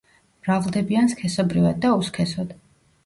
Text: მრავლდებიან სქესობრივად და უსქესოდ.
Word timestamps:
მრავლდებიან 0.45 1.11
სქესობრივად 1.13 1.79
და 1.85 1.93
უსქესოდ. 2.01 2.57